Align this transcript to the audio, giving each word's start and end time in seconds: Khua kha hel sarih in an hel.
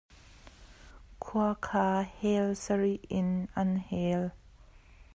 Khua 1.23 1.49
kha 1.65 1.87
hel 2.15 2.47
sarih 2.63 3.03
in 3.19 3.29
an 3.61 3.71
hel. 3.87 4.23